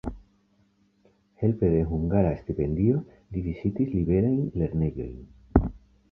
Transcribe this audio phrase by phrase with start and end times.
[1.41, 3.01] Helpe de hungara stipendio
[3.35, 5.69] li vizitis liberajn lernejojn.